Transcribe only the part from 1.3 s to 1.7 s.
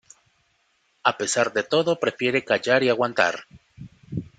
de